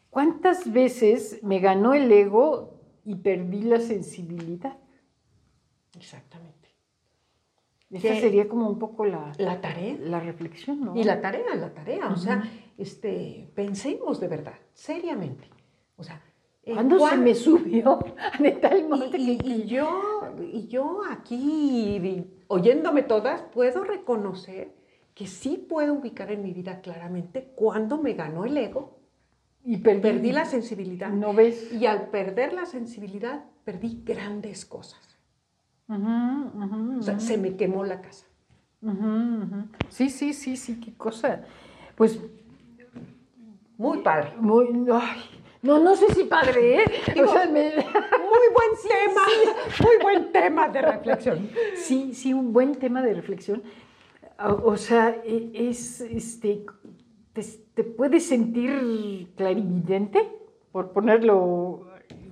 ¿cuántas 0.10 0.72
veces 0.72 1.40
me 1.44 1.60
ganó 1.60 1.94
el 1.94 2.12
ego 2.12 2.80
y 3.06 3.16
perdí 3.16 3.62
la 3.62 3.80
sensibilidad? 3.80 4.78
Exactamente. 5.96 6.58
Esa 7.90 8.16
sería 8.16 8.50
como 8.50 8.70
un 8.70 8.80
poco 8.80 9.06
la, 9.06 9.32
La 9.38 9.62
tarea. 9.62 9.96
la 10.00 10.20
reflexión, 10.20 10.82
¿no? 10.82 10.96
Y 10.96 11.04
la 11.04 11.22
tarea, 11.22 11.56
la 11.56 11.74
tarea. 11.74 12.10
O 12.10 12.18
sea, 12.18 12.44
este, 12.78 13.50
pensemos 13.56 14.20
de 14.20 14.28
verdad, 14.28 14.56
seriamente. 14.74 15.50
O 15.96 16.04
sea, 16.04 16.22
¿en 16.68 16.74
¿Cuándo 16.76 17.00
se 17.10 17.18
me 17.18 17.34
subió 17.36 18.00
de 18.40 18.52
tal 18.52 18.88
modo 18.88 19.06
Y, 19.08 19.10
que- 19.12 19.18
y- 19.18 19.40
y 19.44 19.66
yo, 19.66 20.02
y 20.54 20.68
yo 20.68 21.02
aquí, 21.10 22.26
oyéndome 22.48 23.04
todas, 23.04 23.42
puedo 23.54 23.84
reconocer 23.84 24.76
que 25.14 25.26
sí 25.28 25.58
puedo 25.70 25.94
ubicar 25.96 26.32
en 26.32 26.44
mi 26.44 26.54
vida 26.54 26.82
claramente 26.82 27.52
cuando 27.56 27.98
me 27.98 28.14
ganó 28.14 28.46
el 28.46 28.56
ego, 28.58 29.00
y 29.64 29.78
perdí, 29.78 30.02
perdí 30.02 30.32
la 30.32 30.46
sensibilidad. 30.46 31.10
¿No 31.10 31.34
ves? 31.34 31.74
Y 31.74 31.88
al 31.88 32.10
perder 32.10 32.54
la 32.54 32.66
sensibilidad, 32.66 33.44
perdí 33.66 34.02
grandes 34.06 34.66
cosas. 34.66 35.18
O 35.90 37.02
sea, 37.02 37.20
se 37.20 37.38
me 37.38 37.56
quemó 37.56 37.84
la 37.84 38.02
casa. 38.02 38.26
Sí, 39.90 40.10
sí, 40.10 40.34
sí, 40.34 40.56
sí, 40.56 40.80
qué 40.80 40.94
cosa. 40.94 41.44
Pues 41.96 42.20
Muy 43.78 44.00
padre. 44.00 44.34
Muy, 44.40 44.68
ay, 44.92 45.20
no, 45.62 45.80
no 45.80 45.96
sé 45.96 46.14
si 46.14 46.24
padre, 46.26 46.84
¿eh? 46.84 46.86
Digo- 47.14 47.30
o 47.30 47.34
sea, 47.34 47.46
me- 47.46 47.76
Muy 47.76 48.48
buen 48.54 48.72
tema, 48.88 49.22
muy 49.84 49.98
buen 50.02 50.32
tema 50.32 50.70
de 50.70 50.82
reflexión. 50.82 51.50
sí, 51.76 52.14
sí, 52.14 52.34
un 52.34 52.54
buen 52.54 52.76
tema 52.76 53.02
de 53.02 53.14
reflexión. 53.14 53.64
O, 54.40 54.72
o 54.72 54.78
sea, 54.78 55.22
e- 55.26 55.52
es, 55.54 56.02
este, 56.02 56.66
te, 57.34 57.42
te 57.74 57.84
puedes 57.84 58.26
sentir 58.28 59.30
clarividente, 59.36 60.30
por 60.72 60.92
ponerlo, 60.92 61.88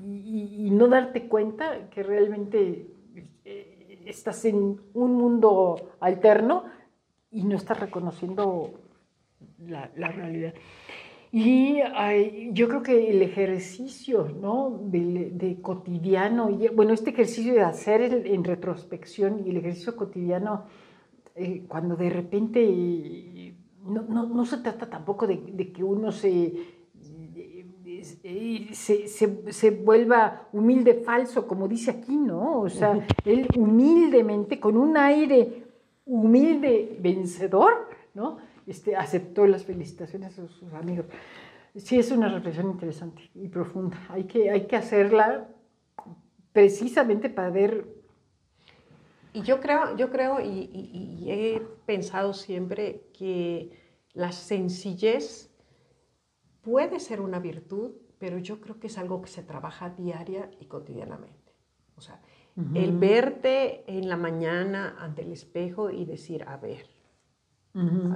y, 0.06 0.68
y 0.68 0.70
no 0.72 0.88
darte 0.88 1.28
cuenta 1.28 1.90
que 1.90 2.04
realmente 2.04 2.88
eh, 3.44 4.00
estás 4.06 4.46
en 4.46 4.80
un 4.94 5.14
mundo 5.16 5.94
alterno 6.00 6.66
y 7.32 7.44
no 7.44 7.56
estás 7.56 7.80
reconociendo 7.80 8.72
la, 9.66 9.90
la 9.96 10.10
realidad. 10.10 10.54
Y 11.38 11.82
ay, 11.94 12.52
yo 12.54 12.70
creo 12.70 12.82
que 12.82 13.10
el 13.12 13.22
ejercicio, 13.22 14.30
¿no? 14.40 14.80
De, 14.86 15.32
de 15.34 15.60
cotidiano, 15.62 16.50
y, 16.50 16.70
bueno, 16.70 16.94
este 16.94 17.10
ejercicio 17.10 17.54
de 17.54 17.62
hacer 17.62 18.00
el- 18.02 18.26
en 18.28 18.46
retrospección 18.46 19.42
y 19.46 19.50
el 19.50 19.58
ejercicio 19.58 19.98
cotidiano, 19.98 20.64
eh, 21.36 21.66
cuando 21.68 21.98
de 21.98 22.10
repente, 22.10 22.64
eh, 22.64 23.54
no, 23.86 24.04
no- 24.04 24.28
no 24.28 24.46
se 24.46 24.60
trata 24.60 24.90
tampoco 24.90 25.28
de, 25.28 25.36
de 25.52 25.74
que 25.74 25.84
uno 25.84 26.14
se, 26.14 26.54
eh, 28.24 28.70
se, 28.72 29.08
se- 29.10 29.52
se 29.52 29.72
vuelva 29.72 30.48
humilde 30.54 30.94
falso, 31.06 31.48
como 31.48 31.68
dice 31.68 31.92
aquí, 31.92 32.16
¿no? 32.16 32.62
O 32.62 32.70
sea, 32.70 33.06
él 33.26 33.46
humildemente, 33.58 34.58
con 34.60 34.78
un 34.78 34.96
aire 34.96 35.66
humilde 36.06 36.98
vencedor, 37.02 37.90
¿no? 38.14 38.38
Este, 38.68 38.96
aceptó 38.96 39.46
las 39.46 39.64
felicitaciones 39.66 40.36
de 40.38 40.48
sus 40.48 40.74
amigos. 40.74 41.06
Sí, 41.76 42.00
es 42.00 42.12
una 42.12 42.30
reflexión 42.30 42.70
interesante 42.72 43.30
y 43.36 43.48
profunda. 43.50 43.98
Hay 44.10 44.24
que, 44.26 44.50
hay 44.50 44.66
que 44.66 44.76
hacerla 44.76 45.50
precisamente 46.54 47.30
para 47.30 47.50
ver 47.50 47.86
Y 49.34 49.42
yo 49.42 49.60
creo, 49.60 49.96
yo 49.98 50.10
creo 50.12 50.40
y, 50.40 50.48
y- 50.48 51.20
y 51.26 51.32
he 51.32 51.62
pensado 51.86 52.34
siempre 52.34 53.10
que 53.14 53.72
la 54.14 54.32
sencillez 54.32 55.50
puede 56.62 57.00
ser 57.00 57.22
una 57.22 57.40
virtud, 57.40 57.92
pero 58.20 58.38
yo 58.40 58.60
creo 58.62 58.80
que 58.80 58.88
es 58.88 58.98
algo 58.98 59.22
que 59.22 59.30
se 59.30 59.44
trabaja 59.44 59.90
diaria 59.90 60.50
y 60.60 60.66
cotidianamente. 60.66 61.54
O 61.96 62.02
sea, 62.02 62.22
el 62.74 62.98
verte 62.98 63.84
en 63.88 64.10
la 64.10 64.18
mañana 64.18 64.96
ante 65.00 65.22
el 65.22 65.32
espejo 65.32 65.90
y 65.92 66.06
decir, 66.06 66.44
a 66.48 66.58
ver, 66.58 66.86
Ujú. 67.76 68.08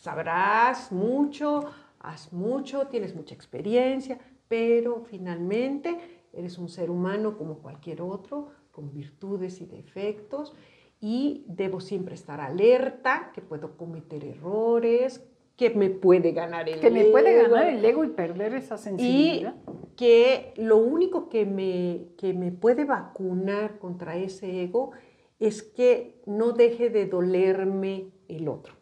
Sabrás 0.00 0.90
mucho, 0.90 1.64
haz 2.00 2.32
mucho, 2.32 2.86
tienes 2.88 3.14
mucha 3.14 3.34
experiencia, 3.34 4.18
pero 4.48 5.04
finalmente 5.04 5.96
eres 6.32 6.58
un 6.58 6.68
ser 6.68 6.90
humano 6.90 7.36
como 7.36 7.58
cualquier 7.58 8.02
otro, 8.02 8.48
con 8.72 8.92
virtudes 8.92 9.60
y 9.60 9.66
defectos, 9.66 10.54
y 11.00 11.44
debo 11.46 11.80
siempre 11.80 12.14
estar 12.14 12.40
alerta, 12.40 13.30
que 13.34 13.42
puedo 13.42 13.76
cometer 13.76 14.24
errores, 14.24 15.22
que 15.56 15.70
me 15.70 15.90
puede 15.90 16.32
ganar 16.32 16.68
el 16.68 16.80
que 16.80 16.90
me 16.90 17.04
puede 17.04 17.38
ego, 17.38 17.54
ganar 17.54 17.68
el 17.68 17.84
ego 17.84 18.04
y 18.04 18.08
perder 18.08 18.54
esa 18.54 18.76
y 18.76 18.78
sensibilidad. 18.78 19.54
que 19.96 20.54
lo 20.56 20.78
único 20.78 21.28
que 21.28 21.44
me, 21.44 22.06
que 22.16 22.32
me 22.32 22.50
puede 22.50 22.86
vacunar 22.86 23.78
contra 23.78 24.16
ese 24.16 24.62
ego 24.62 24.92
es 25.38 25.62
que 25.62 26.22
no 26.24 26.52
deje 26.52 26.88
de 26.88 27.06
dolerme 27.06 28.12
el 28.28 28.48
otro. 28.48 28.79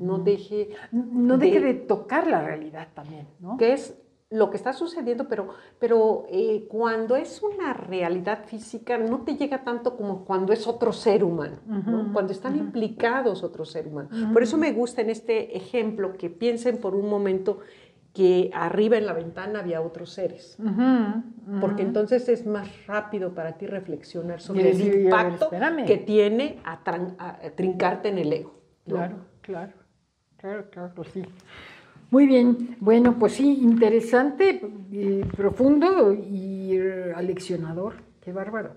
No 0.00 0.18
deje 0.18 0.70
No 0.92 1.38
deje 1.38 1.60
de- 1.60 1.66
de 1.72 1.74
tocar 1.74 2.26
la 2.26 2.42
realidad 2.42 2.88
también, 2.94 3.26
¿no? 3.40 3.56
que 3.56 3.72
es 3.72 3.96
lo 4.30 4.50
que 4.50 4.58
está 4.58 4.74
sucediendo, 4.74 5.26
pero, 5.26 5.48
pero 5.78 6.26
eh, 6.28 6.66
cuando 6.68 7.16
es 7.16 7.42
una 7.42 7.72
realidad 7.72 8.44
física 8.44 8.98
no 8.98 9.22
te 9.22 9.36
llega 9.36 9.64
tanto 9.64 9.96
como 9.96 10.26
cuando 10.26 10.52
es 10.52 10.66
otro 10.66 10.92
ser 10.92 11.24
humano, 11.24 11.56
cuando 12.12 12.32
están 12.34 12.54
implicados 12.56 13.42
otro 13.42 13.64
ser 13.64 13.86
humano. 13.88 14.10
Por 14.34 14.42
eso 14.42 14.58
me 14.58 14.72
gusta 14.72 15.00
en 15.00 15.08
este 15.08 15.56
ejemplo 15.56 16.12
que 16.18 16.28
piensen 16.28 16.76
por 16.76 16.94
un 16.94 17.08
momento 17.08 17.60
que 18.12 18.50
arriba 18.52 18.98
en 18.98 19.06
la 19.06 19.14
ventana 19.14 19.60
había 19.60 19.80
otros 19.80 20.10
seres. 20.12 20.58
Porque 21.60 21.82
entonces 21.82 22.28
es 22.28 22.44
más 22.46 22.68
rápido 22.86 23.32
para 23.32 23.56
ti 23.56 23.66
reflexionar 23.66 24.42
sobre 24.42 24.72
el 24.72 24.76
impacto 25.04 25.46
que 25.86 25.96
tiene 25.96 26.58
a, 26.64 26.84
tran- 26.84 27.14
a 27.18 27.38
trincarte 27.56 28.08
en 28.10 28.18
el 28.18 28.30
ego. 28.32 28.54
¿no? 28.86 28.94
Claro, 28.96 29.16
claro, 29.48 29.72
claro, 30.36 30.70
claro, 30.70 31.04
sí. 31.04 31.22
Muy 32.10 32.26
bien, 32.26 32.76
bueno, 32.80 33.18
pues 33.18 33.32
sí, 33.32 33.60
interesante, 33.62 34.60
y 34.90 35.22
profundo 35.24 36.12
y 36.12 36.76
eh, 36.76 37.12
aleccionador, 37.14 37.94
qué 38.20 38.32
bárbaro. 38.32 38.72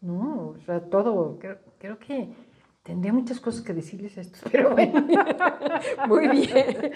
No, 0.00 0.54
o 0.56 0.56
sea, 0.64 0.80
todo, 0.80 1.38
creo, 1.78 1.98
que 1.98 2.28
tendría 2.82 3.12
muchas 3.12 3.40
cosas 3.40 3.60
que 3.60 3.74
decirles 3.74 4.16
a 4.16 4.22
estos, 4.22 4.40
pero 4.52 4.70
bueno. 4.70 5.06
Muy 6.08 6.28
bien. 6.28 6.92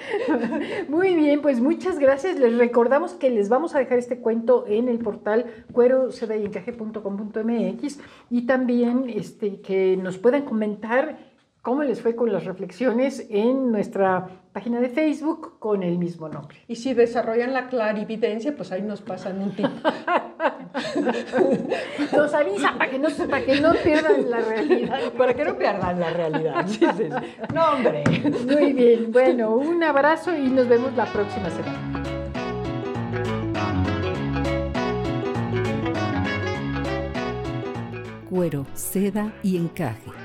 Muy 0.88 1.14
bien, 1.14 1.42
pues 1.42 1.60
muchas 1.60 1.98
gracias. 1.98 2.38
Les 2.38 2.56
recordamos 2.56 3.12
que 3.12 3.28
les 3.28 3.50
vamos 3.50 3.74
a 3.74 3.80
dejar 3.80 3.98
este 3.98 4.18
cuento 4.18 4.64
en 4.66 4.88
el 4.88 4.98
portal 4.98 5.66
cuero 5.72 6.08
y 8.30 8.46
también 8.46 9.10
este, 9.10 9.60
que 9.60 9.98
nos 9.98 10.16
puedan 10.16 10.42
comentar 10.42 11.29
cómo 11.62 11.82
les 11.82 12.00
fue 12.00 12.16
con 12.16 12.32
las 12.32 12.44
reflexiones 12.44 13.26
en 13.28 13.70
nuestra 13.70 14.28
página 14.52 14.80
de 14.80 14.88
Facebook 14.88 15.58
con 15.58 15.82
el 15.82 15.98
mismo 15.98 16.28
nombre. 16.28 16.56
Y 16.66 16.76
si 16.76 16.94
desarrollan 16.94 17.52
la 17.52 17.68
clarividencia, 17.68 18.56
pues 18.56 18.72
ahí 18.72 18.82
nos 18.82 19.02
pasan 19.02 19.40
un 19.42 19.54
tip. 19.54 19.66
Nos 22.12 22.32
avisa 22.32 22.74
para 22.78 22.90
que 22.90 22.98
no, 22.98 23.08
para 23.28 23.44
que 23.44 23.60
no 23.60 23.72
pierdan 23.74 24.30
la 24.30 24.40
realidad. 24.40 25.12
Para 25.16 25.34
que 25.34 25.44
no 25.44 25.56
pierdan 25.56 26.00
la 26.00 26.10
realidad. 26.10 26.66
Sí, 26.66 26.86
sí, 26.96 27.04
sí. 27.08 27.08
No, 27.52 27.72
hombre. 27.72 28.04
Muy 28.46 28.72
bien, 28.72 29.10
bueno, 29.10 29.54
un 29.54 29.82
abrazo 29.82 30.34
y 30.34 30.48
nos 30.48 30.68
vemos 30.68 30.94
la 30.96 31.06
próxima 31.06 31.50
semana. 31.50 32.02
Cuero, 38.28 38.66
seda 38.74 39.32
y 39.42 39.56
encaje. 39.56 40.19